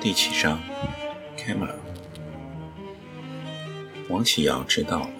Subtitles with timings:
[0.00, 0.58] 第七章
[1.36, 1.74] ，Camera。
[4.08, 5.10] 王启尧知道，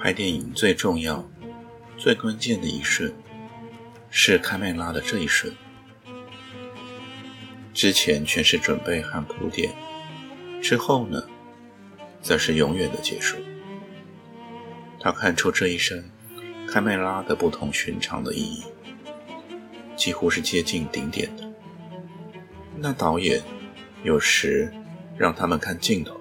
[0.00, 1.22] 拍电影最重要、
[1.98, 3.12] 最关键的一瞬，
[4.08, 5.54] 是开麦拉的这一瞬。
[7.74, 9.70] 之前全是准备和铺垫，
[10.62, 11.22] 之后呢，
[12.22, 13.36] 则是永远的结束。
[14.98, 16.02] 他看出这一生
[16.66, 18.64] 开麦拉的不同寻常的意义，
[19.94, 21.52] 几乎是接近顶点的。
[22.78, 23.42] 那导演。
[24.04, 24.70] 有时
[25.16, 26.20] 让他们看镜头，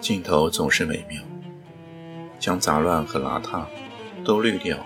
[0.00, 1.22] 镜头总是美妙，
[2.40, 3.64] 将杂乱和邋遢
[4.24, 4.84] 都滤掉，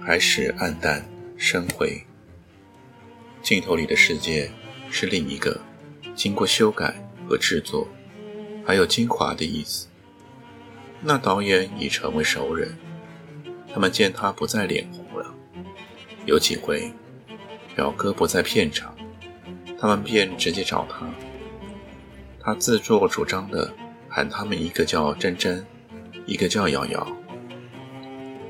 [0.00, 1.04] 还是暗淡
[1.36, 2.00] 深灰。
[3.42, 4.48] 镜头里的世界
[4.92, 5.60] 是另一个
[6.14, 6.94] 经过修改
[7.28, 7.88] 和制作，
[8.64, 9.88] 还有精华的意思。
[11.00, 12.78] 那导演已成为熟人，
[13.74, 15.34] 他们见他不再脸红了。
[16.26, 16.92] 有几回，
[17.74, 18.94] 表哥不在片场。
[19.82, 21.04] 他们便直接找他，
[22.40, 23.74] 他自作主张的
[24.08, 25.66] 喊他们一个叫珍珍，
[26.24, 27.04] 一个叫瑶瑶，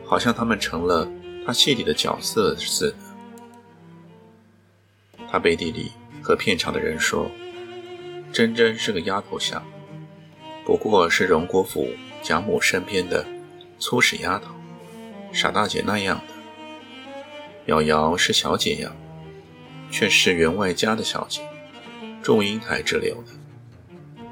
[0.04, 1.08] 好像他们成了
[1.46, 2.96] 他戏里的角色似的。
[5.30, 7.30] 他背地里和片场的人说，
[8.30, 9.64] 珍珍是个丫头像，
[10.66, 11.88] 不过是荣国府
[12.20, 13.24] 贾母身边的
[13.78, 14.52] 粗使丫头，
[15.32, 16.24] 傻大姐那样的。
[17.68, 18.94] 瑶瑶是小姐样。
[19.92, 21.42] 却是员外家的小姐，
[22.22, 24.24] 祝英台之流的。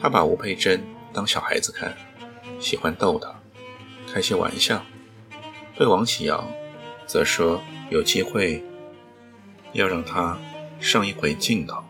[0.00, 0.80] 他把吴佩珍
[1.12, 1.94] 当小孩子看，
[2.60, 3.34] 喜欢逗她，
[4.10, 4.80] 开些玩笑。
[5.76, 6.48] 对王启尧，
[7.04, 7.60] 则说
[7.90, 8.62] 有机会
[9.72, 10.38] 要让他
[10.78, 11.82] 上一回镜头，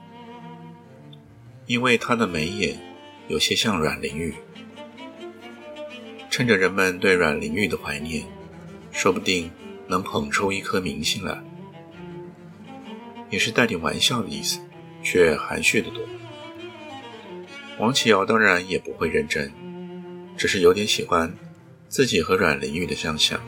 [1.66, 2.80] 因为他的眉眼
[3.28, 4.34] 有些像阮玲玉。
[6.30, 8.24] 趁着人们对阮玲玉的怀念，
[8.90, 9.50] 说不定
[9.86, 11.44] 能捧出一颗明星来。
[13.34, 14.60] 也是带点玩笑的意思，
[15.02, 16.00] 却含蓄的多。
[17.80, 19.52] 王启尧当然也不会认真，
[20.36, 21.34] 只是有点喜欢
[21.88, 23.40] 自己和阮玲玉的相像。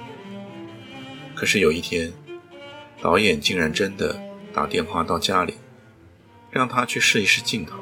[1.37, 2.13] 可是有一天，
[3.01, 4.21] 导演竟然真的
[4.53, 5.55] 打电话到家里，
[6.51, 7.79] 让他去试一试镜头。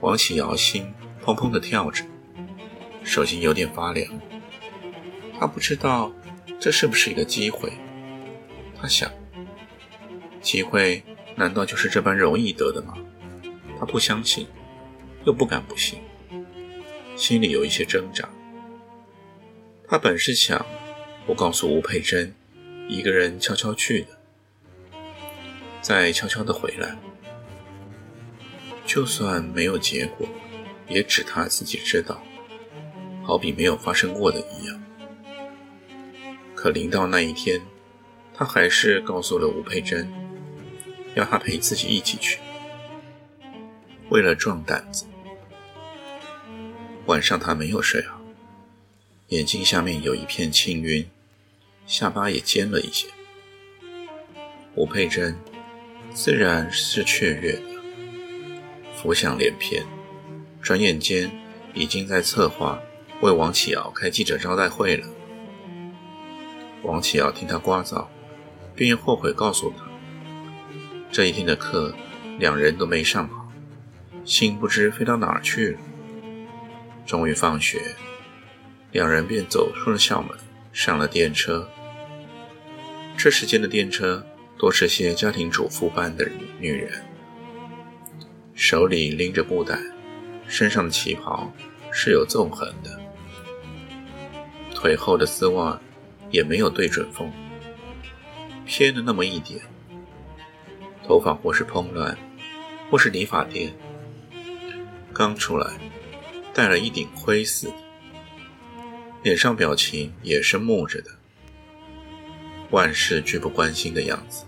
[0.00, 0.90] 王启尧心
[1.22, 2.02] 砰砰的跳着，
[3.04, 4.10] 手心有点发凉。
[5.38, 6.10] 他不知道
[6.58, 7.70] 这是不是一个机会，
[8.80, 9.12] 他想。
[10.40, 11.02] 机会
[11.36, 12.94] 难道就是这般容易得的吗？
[13.78, 14.46] 他不相信，
[15.24, 15.98] 又不敢不信，
[17.16, 18.28] 心里有一些挣扎。
[19.88, 20.64] 他本是想
[21.26, 22.34] 不告诉吴佩珍，
[22.88, 24.08] 一个人悄悄去的，
[25.80, 26.96] 再悄悄的回来。
[28.86, 30.28] 就算没有结果，
[30.88, 32.22] 也只他自己知道，
[33.22, 34.82] 好比没有发生过的一样。
[36.54, 37.60] 可临到那一天，
[38.34, 40.10] 他还是告诉了吴佩珍。
[41.14, 42.38] 要他陪自己一起去，
[44.08, 45.06] 为了壮胆子。
[47.06, 48.20] 晚上他没有睡好，
[49.28, 51.08] 眼睛下面有一片青晕，
[51.86, 53.08] 下巴也尖了一些。
[54.76, 55.36] 吴佩珍
[56.12, 57.62] 自然是雀跃的，
[58.94, 59.84] 浮想联翩，
[60.62, 61.28] 转眼间
[61.74, 62.80] 已经在策划
[63.20, 65.08] 为王启尧开记者招待会了。
[66.82, 68.06] 王启尧听他聒噪，
[68.76, 69.89] 便又后悔告诉他。
[71.12, 71.92] 这一天的课，
[72.38, 73.50] 两人都没上好，
[74.24, 75.78] 心不知飞到哪儿去了。
[77.04, 77.80] 终于放学，
[78.92, 80.30] 两人便走出了校门，
[80.72, 81.68] 上了电车。
[83.16, 84.24] 这时间的电车
[84.56, 86.30] 多是些家庭主妇般的
[86.60, 87.04] 女人，
[88.54, 89.80] 手里拎着布袋，
[90.46, 91.52] 身上的旗袍
[91.90, 93.00] 是有纵横的，
[94.72, 95.76] 腿后的丝袜
[96.30, 97.28] 也没有对准缝，
[98.64, 99.60] 偏了那么一点。
[101.10, 102.16] 头发或是蓬乱，
[102.88, 103.74] 或是理发店
[105.12, 105.68] 刚出来，
[106.54, 107.74] 戴了一顶灰似的，
[109.24, 111.10] 脸上表情也是木着的，
[112.70, 114.44] 万事俱不关心的样子。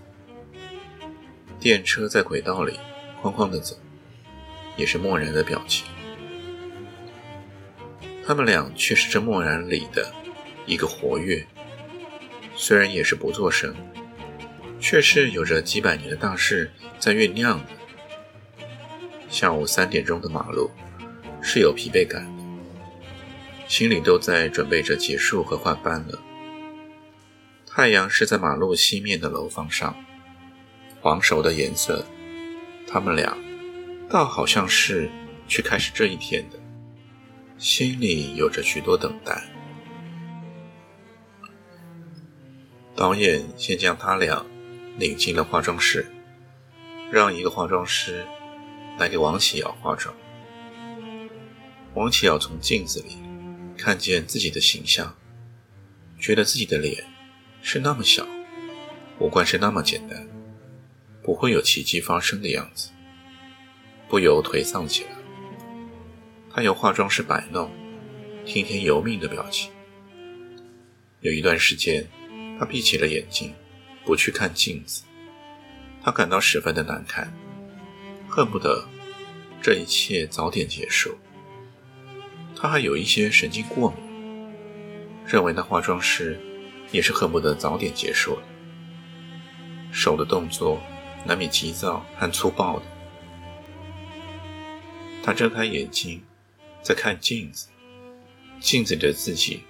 [1.59, 2.79] 电车在轨道里
[3.21, 3.75] 哐哐的走，
[4.77, 5.85] 也是漠然的表情。
[8.25, 10.09] 他们俩却是这漠然里的
[10.65, 11.45] 一个活跃，
[12.55, 13.75] 虽然也是不作声。
[14.83, 16.69] 却是有着几百年的大事
[16.99, 17.67] 在酝酿的。
[19.29, 20.69] 下午三点钟的马路
[21.41, 22.43] 是有疲惫感的，
[23.65, 26.21] 心里都在准备着结束和换班了。
[27.65, 29.95] 太阳是在马路西面的楼房上，
[30.99, 32.05] 黄熟的颜色。
[32.85, 33.35] 他们俩
[34.09, 35.09] 倒好像是
[35.47, 36.59] 去开始这一天的，
[37.57, 39.41] 心里有着许多等待。
[42.93, 44.45] 导演先将他俩
[44.97, 46.05] 领进了化妆室，
[47.11, 48.25] 让一个化妆师
[48.97, 50.13] 来给王启尧化妆。
[51.93, 53.17] 王启尧从镜子里
[53.77, 55.15] 看见自己的形象，
[56.19, 57.03] 觉得自己的脸
[57.61, 58.27] 是那么小，
[59.19, 60.27] 五官是那么简单，
[61.21, 62.89] 不会有奇迹发生的样子，
[64.07, 65.09] 不由颓丧起来。
[66.51, 67.71] 他由化妆师摆弄，
[68.45, 69.71] 听天由命的表情。
[71.21, 72.07] 有一段时间。
[72.59, 73.51] 他闭起了眼睛，
[74.05, 75.03] 不去看镜子。
[76.03, 77.33] 他感到十分的难堪，
[78.27, 78.87] 恨不得
[79.61, 81.17] 这一切早点结束。
[82.55, 84.51] 他还有一些神经过敏，
[85.25, 86.39] 认为那化妆师
[86.91, 88.43] 也是恨不得早点结束了。
[89.91, 90.81] 手的动作
[91.25, 92.85] 难免急躁和粗暴的。
[95.23, 96.21] 他睁开眼睛，
[96.81, 97.69] 在看镜子，
[98.59, 99.61] 镜子里的自己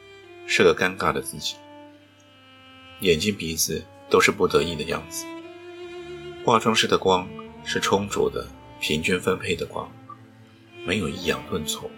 [0.47, 1.55] 是个尴尬的自己。
[3.01, 5.25] 眼睛、鼻子都是不得意的样子。
[6.45, 7.27] 化妆师的光
[7.65, 8.47] 是充足的、
[8.79, 9.91] 平均分配的光，
[10.85, 11.89] 没有抑扬顿挫，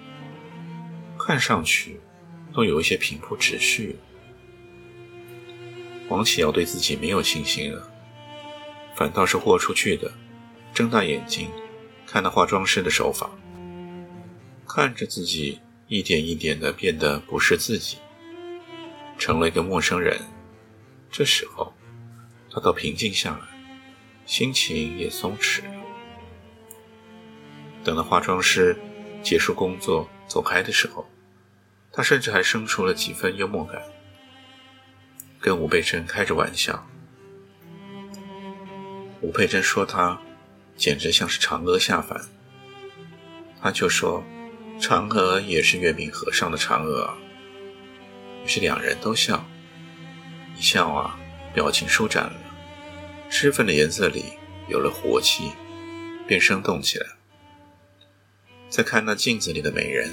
[1.20, 2.00] 看上去
[2.54, 3.98] 都有一些平铺直叙。
[6.08, 7.92] 王启尧对自己没有信心了，
[8.96, 10.10] 反倒是豁出去的，
[10.74, 11.50] 睁大眼睛
[12.08, 13.30] 看那化妆师的手法，
[14.66, 15.60] 看着自己
[15.90, 17.98] 一点一点的变得不是自己，
[19.18, 20.18] 成了一个陌生人。
[21.12, 21.74] 这时候，
[22.56, 23.40] 他倒平静下来，
[24.26, 25.60] 心情也松弛。
[27.84, 28.78] 等到化妆师
[29.22, 31.06] 结束工作走开的时候，
[31.92, 33.82] 他甚至还生出了几分幽默感，
[35.42, 36.88] 跟吴佩珍开着玩笑。
[39.20, 40.18] 吴佩珍说他
[40.78, 42.22] 简直像是嫦娥下凡，
[43.62, 44.24] 他就说
[44.80, 47.14] 嫦娥也是月明河上的嫦娥。
[48.46, 49.46] 于是两人都笑。
[50.58, 51.20] 一笑啊，
[51.54, 52.36] 表情舒展了，
[53.30, 54.26] 脂粉的颜色里
[54.68, 55.52] 有了活气，
[56.28, 57.08] 便生动起来。
[58.70, 60.12] 再看那镜子里的美人，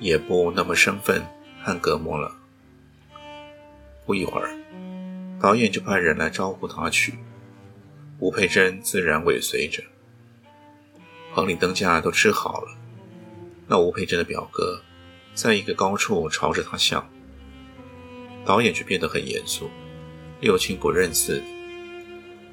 [0.00, 1.24] 也不那么生分
[1.62, 2.34] 和隔膜了。
[4.04, 4.56] 不一会儿，
[5.40, 7.14] 导演就派人来招呼他去，
[8.18, 9.82] 吴佩珍自然尾随着。
[11.34, 12.76] 棚里灯架都支好了，
[13.66, 14.80] 那吴佩珍的表哥
[15.34, 17.08] 在一个高处朝着他笑。
[18.44, 19.68] 导演却变得很严肃，
[20.40, 21.44] 六亲不认似的，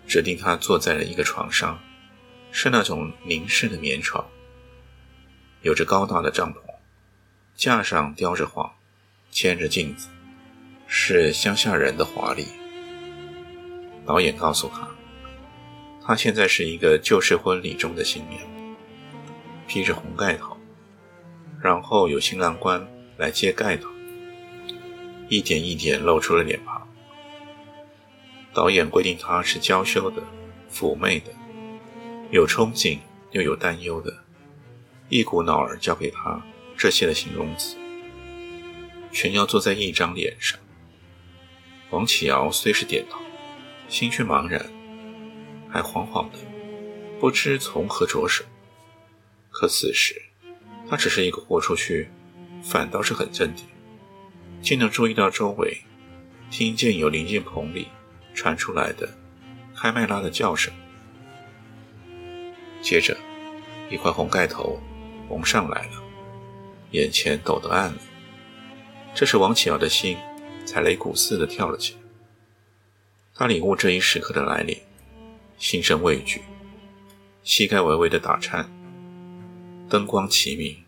[0.07, 1.79] 指定他坐在了一个床上，
[2.51, 4.25] 是那种凝视的棉床，
[5.61, 6.57] 有着高大的帐篷，
[7.55, 8.75] 架上雕着画，
[9.31, 10.07] 嵌着镜子，
[10.87, 12.47] 是乡下人的华丽。
[14.05, 14.87] 导演告诉他，
[16.05, 18.41] 他现在是一个旧式婚礼中的新娘，
[19.67, 20.57] 披着红盖头，
[21.61, 22.85] 然后有新郎官
[23.17, 23.89] 来揭盖头。
[25.29, 26.72] 一点一点露出了脸庞。
[28.53, 30.21] 导演规定她是娇羞的、
[30.71, 31.31] 妩媚的，
[32.31, 32.99] 有憧憬
[33.31, 34.23] 又有担忧的，
[35.09, 36.41] 一股脑儿交给她
[36.77, 37.75] 这些的形容词，
[39.11, 40.59] 全要做在一张脸上。
[41.89, 43.19] 王启尧虽是点头，
[43.87, 44.63] 心却茫然，
[45.69, 46.37] 还惶惶的，
[47.19, 48.43] 不知从何着手。
[49.51, 50.19] 可此时，
[50.89, 52.09] 他只是一个豁出去，
[52.63, 53.65] 反倒是很镇定。
[54.61, 55.81] 竟能注意到周围，
[56.49, 57.87] 听见有临近棚里
[58.33, 59.09] 传出来的
[59.75, 60.73] 开麦拉的叫声。
[62.81, 63.17] 接着，
[63.89, 64.79] 一块红盖头
[65.29, 66.03] 蒙上来了，
[66.91, 67.99] 眼前陡得暗了。
[69.15, 70.17] 这时，王启尧的心
[70.65, 71.99] 才擂鼓似的跳了起来。
[73.35, 74.77] 他领悟这一时刻的来临，
[75.57, 76.41] 心生畏惧，
[77.43, 78.69] 膝盖微微的打颤。
[79.89, 80.83] 灯光齐明，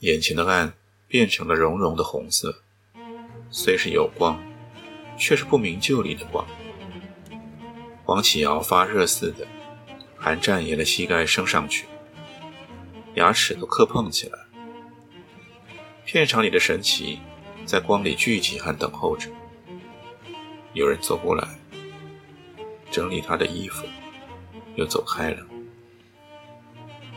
[0.00, 0.74] 眼前的暗
[1.06, 2.62] 变成了融融的红色。
[3.50, 4.42] 虽是有光，
[5.16, 6.46] 却是不明就里的光。
[8.06, 9.46] 王启尧发热似的，
[10.16, 11.86] 寒战爷的膝盖升上去，
[13.14, 14.38] 牙齿都磕碰起来。
[16.04, 17.18] 片场里的神奇
[17.64, 19.30] 在光里聚集和等候着。
[20.74, 21.48] 有人走过来，
[22.90, 23.86] 整理他的衣服，
[24.74, 25.46] 又走开了，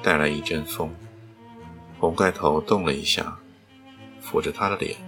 [0.01, 0.93] 带来一阵风，
[1.99, 3.37] 红盖头动了一下，
[4.23, 5.06] 抚着他的脸。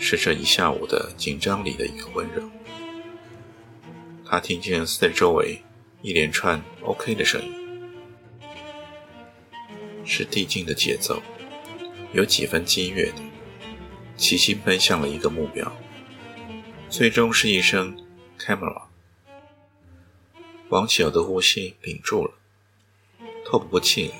[0.00, 2.42] 是这一下午的紧张里的一个温柔。
[4.24, 5.62] 他听见四周围
[6.02, 7.52] 一连串 “OK” 的声音，
[10.04, 11.22] 是递进的节奏，
[12.12, 13.22] 有几分激越的，
[14.16, 15.70] 齐心奔向了一个目标，
[16.88, 17.96] 最终是一声
[18.38, 18.84] “camera”。
[20.70, 22.32] 王启尧的呼吸屏住了，
[23.44, 24.14] 透不过气来。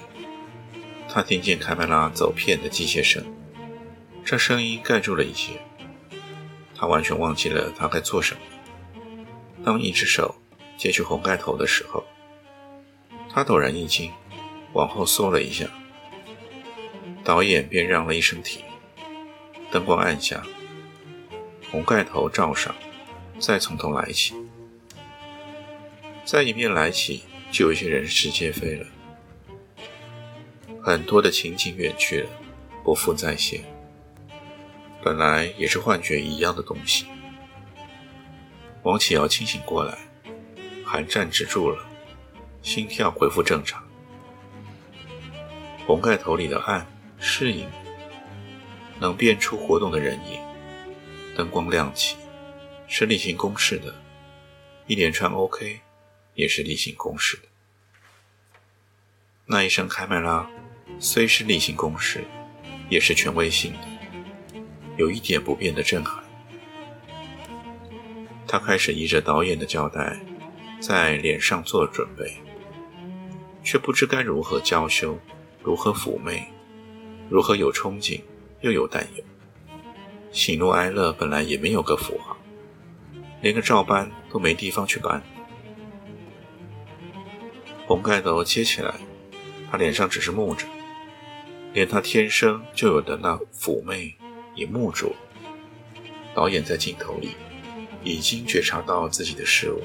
[1.08, 3.24] 他听见卡梅拉走片的机械声，
[4.24, 5.60] 这声音盖住了一切。
[6.80, 8.40] 他完全忘记了他该做什么。
[9.62, 10.34] 当一只手
[10.78, 12.02] 接去红盖头的时候，
[13.28, 14.10] 他陡然一惊，
[14.72, 15.66] 往后缩了一下。
[17.22, 18.62] 导演便让了一声停，
[19.70, 20.42] 灯光暗下，
[21.70, 22.74] 红盖头罩上，
[23.38, 24.34] 再从头来起。
[26.24, 28.86] 再一遍来起，就有些人事皆非了，
[30.82, 32.30] 很多的情景远去了，
[32.82, 33.62] 不复再现。
[35.02, 37.06] 本来也是幻觉一样的东西。
[38.82, 39.98] 王启尧清醒过来，
[40.84, 41.84] 寒战止住了，
[42.62, 43.82] 心跳恢复正常。
[45.86, 46.86] 红盖头里的暗
[47.18, 47.66] 适应，
[48.98, 50.40] 能变出活动的人影。
[51.36, 52.16] 灯光亮起，
[52.86, 53.94] 是例行公事的。
[54.86, 55.80] 一连串 OK，
[56.34, 57.42] 也是例行公事的。
[59.46, 60.48] 那一声开麦拉，
[60.98, 62.24] 虽是例行公事，
[62.88, 63.78] 也是权威性的，
[65.00, 66.22] 有一点不变的震撼。
[68.46, 70.20] 他开始依着导演的交代，
[70.78, 72.36] 在脸上做准备，
[73.64, 75.18] 却不知该如何娇羞，
[75.62, 76.46] 如何妩媚，
[77.30, 78.20] 如何有憧憬，
[78.60, 79.24] 又有担忧。
[80.32, 82.36] 喜怒哀乐本来也没有个符号，
[83.40, 85.22] 连个照搬都没地方去搬。
[87.86, 88.94] 红盖头揭起来，
[89.70, 90.66] 他脸上只是木着，
[91.72, 94.14] 连他天生就有的那妩媚
[94.60, 95.16] 也木住。
[96.32, 97.30] 导演在镜头里。
[98.02, 99.82] 已经觉察到自己的失误。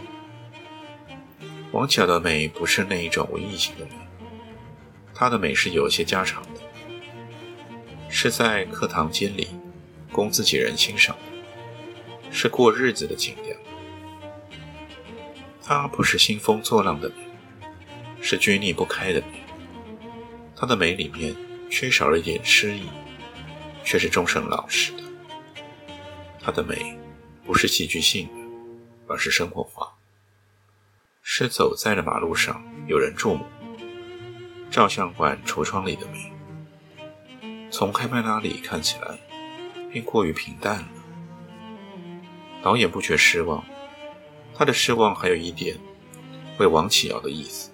[1.74, 3.92] 王巧的美不是那一种文艺型的美，
[5.14, 6.62] 她的美是有些家常的，
[8.10, 9.50] 是在课堂间里
[10.14, 11.14] 供自己人欣赏，
[12.32, 13.54] 是过日子的情调。
[15.62, 17.16] 她不是兴风作浪的美，
[18.22, 19.44] 是拘泥不开的美。
[20.56, 21.36] 她的美里面
[21.70, 22.86] 缺少了一点诗意，
[23.86, 25.04] 却是终生老实的。
[26.42, 27.00] 她的美。
[27.48, 28.34] 不是戏剧性的，
[29.08, 29.94] 而是生活化。
[31.22, 33.46] 是走在了马路上，有人注目。
[34.72, 36.34] 照相馆橱窗里的美，
[37.70, 39.20] 从开麦拉里看起来，
[39.92, 40.88] 便过于平淡了。
[42.64, 43.64] 导演不觉失望，
[44.56, 45.78] 他的失望还有一点
[46.58, 47.70] 为王启尧的意思。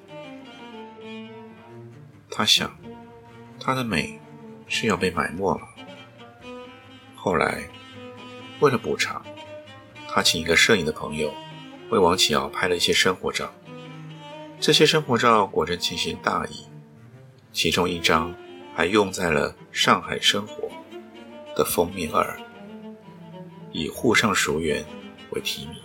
[2.30, 2.78] 他想，
[3.58, 4.20] 他的美
[4.68, 5.71] 是要被埋没了。
[7.24, 7.70] 后来，
[8.62, 9.24] 为了补偿。
[10.10, 11.32] 他请一个摄影的朋友
[11.92, 13.54] 为王启尧拍了一些生活照，
[14.60, 16.66] 这些生活照果真尽心大意，
[17.54, 18.34] 其中一张
[18.76, 20.68] 还用在了《上海生活》
[21.56, 22.36] 的封面二，
[23.72, 24.84] 以“沪上熟园”
[25.30, 25.76] 为题名。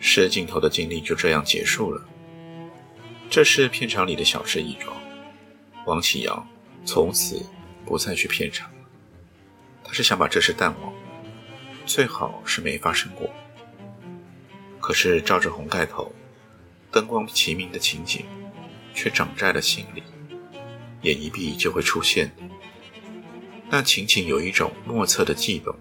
[0.00, 2.04] 摄镜头的经历就这样结束了。
[3.30, 4.92] 这是片场里的小事一桩，
[5.86, 6.44] 王启尧
[6.84, 7.40] 从此
[7.84, 8.70] 不再去片场，
[9.84, 10.92] 他是想把这事淡忘。
[11.84, 13.28] 最好是没发生过。
[14.80, 16.12] 可是照着红盖头，
[16.90, 18.24] 灯光齐明的情景，
[18.94, 20.02] 却长在了心里，
[21.02, 22.30] 眼一闭就会出现。
[23.68, 25.74] 那情景有一种莫测的悸动，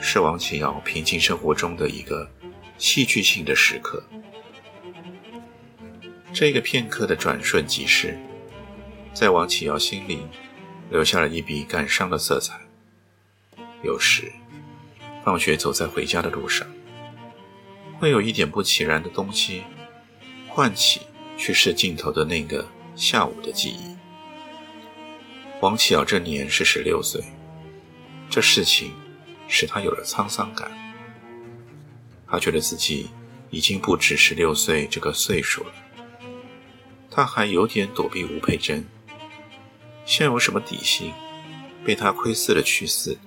[0.00, 2.30] 是王启尧平静生活中的一个
[2.78, 4.02] 戏剧性的时刻。
[6.32, 8.18] 这个片刻的转瞬即逝，
[9.14, 10.20] 在王启尧心里
[10.90, 12.60] 留下了一笔感伤的色彩。
[13.82, 14.32] 有时。
[15.24, 16.64] 放学走在回家的路上，
[17.98, 19.64] 会有一点不其然的东西
[20.46, 21.00] 唤起
[21.36, 22.64] 去试镜头的那个
[22.94, 23.96] 下午的记忆。
[25.60, 27.20] 王启尧这年是十六岁，
[28.30, 28.92] 这事情
[29.48, 30.70] 使他有了沧桑感。
[32.28, 33.10] 他觉得自己
[33.50, 35.72] 已经不止十六岁这个岁数了。
[37.10, 38.86] 他还有点躲避吴佩珍，
[40.06, 41.12] 像有什么底细
[41.84, 43.18] 被他窥伺了去似。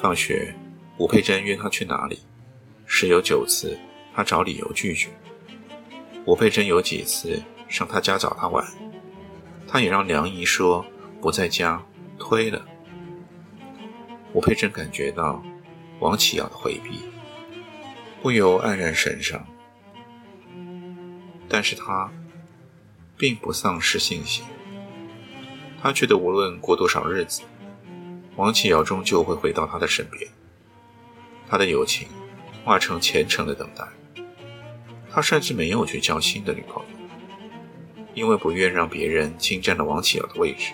[0.00, 0.54] 放学，
[0.98, 2.20] 吴佩珍约他去哪里？
[2.86, 3.78] 十有九次，
[4.14, 5.08] 他找理由拒绝。
[6.26, 8.64] 吴佩珍有几次上他家找他玩，
[9.66, 10.84] 他也让梁姨说
[11.20, 11.82] 不在家，
[12.18, 12.64] 推了。
[14.34, 15.42] 吴佩珍感觉到
[16.00, 17.00] 王启尧的回避，
[18.20, 19.46] 不由黯然神伤。
[21.48, 22.10] 但是他
[23.16, 24.44] 并不丧失信心，
[25.82, 27.42] 他觉得无论过多少日子。
[28.36, 30.30] 王启尧终究会回到他的身边，
[31.48, 32.08] 他的友情
[32.64, 33.86] 化成虔诚的等待。
[35.10, 36.88] 他甚至没有去交新的女朋友，
[38.14, 40.72] 因为不愿让别人侵占了王启尧的位置。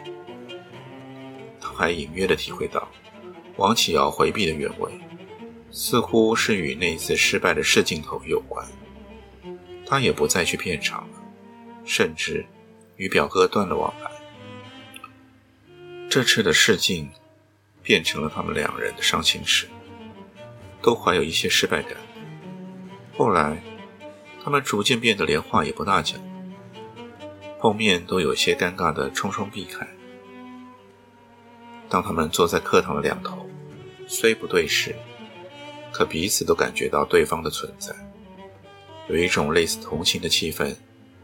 [1.61, 2.87] 他还隐约的体会到，
[3.57, 4.93] 王启尧回避的原委，
[5.73, 8.65] 似乎是与那次失败的试镜头有关。
[9.85, 11.23] 他也不再去片场了，
[11.85, 12.47] 甚至
[12.97, 14.11] 与表哥断了往来。
[16.11, 17.11] 这次的试镜，
[17.83, 19.69] 变成了他们两人的伤心事，
[20.83, 21.97] 都怀有一些失败感。
[23.17, 23.63] 后来。
[24.41, 26.19] 他们逐渐变得连话也不大讲，
[27.61, 29.87] 碰面都有些尴尬的匆匆避开。
[31.91, 33.47] 当他们坐在课堂的两头，
[34.07, 34.97] 虽不对视，
[35.93, 37.95] 可彼此都感觉到对方的存在，
[39.11, 40.75] 有一种类似同情的气氛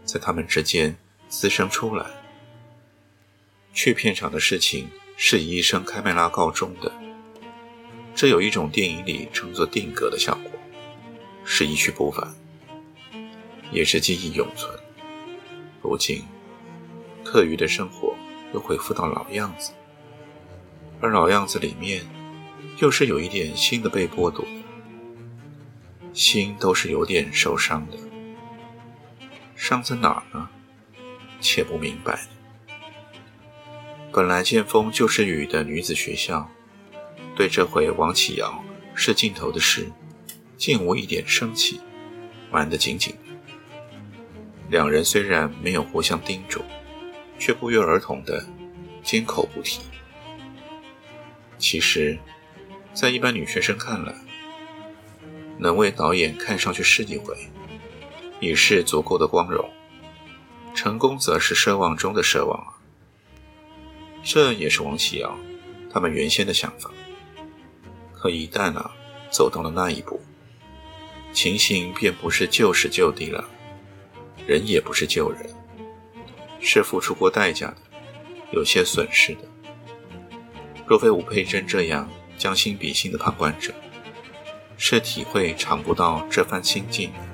[0.05, 0.95] 在他们之间
[1.29, 2.05] 滋生出来。
[3.75, 6.93] 去片场的事情是以一声开麦拉告终的，
[8.15, 10.53] 这有一种电影里称作定格的效果，
[11.45, 12.33] 是一去不返。
[13.73, 14.73] 也是记忆永存。
[15.83, 16.23] 如今，
[17.25, 18.15] 课余的生活
[18.53, 19.73] 又恢复到老样子，
[21.01, 22.07] 而老样子里面，
[22.79, 24.47] 又是有一点新的被剥夺，
[26.13, 27.99] 心都是有点受伤的。
[29.57, 30.49] 伤在哪儿呢？
[31.41, 32.27] 且不明白。
[34.15, 36.49] 本来见风就是雨的女子学校，
[37.35, 38.63] 对这回王启尧
[38.95, 39.91] 是镜头的事，
[40.57, 41.81] 竟无一点生气，
[42.53, 43.13] 玩得紧紧。
[44.71, 46.63] 两人虽然没有互相叮嘱，
[47.41, 48.47] 却不约而同的
[49.03, 49.81] 缄口不提。
[51.59, 52.17] 其实，
[52.93, 54.15] 在一般女学生看来，
[55.59, 57.35] 能为导演看上去试一回，
[58.39, 59.69] 已是足够的光荣。
[60.73, 62.79] 成功则是奢望中的奢望啊！
[64.25, 65.39] 这也是王启尧
[65.93, 66.91] 他们原先的想法。
[68.13, 68.91] 可一旦啊
[69.31, 70.21] 走到了那一步，
[71.33, 73.45] 情形便不是就时就地了。
[74.47, 75.55] 人也不是救人，
[76.61, 77.77] 是付出过代价的，
[78.53, 79.41] 有些损失的。
[80.87, 83.73] 若非吴佩珍这样将心比心的旁观者，
[84.77, 87.34] 是体会尝不到这番心境的。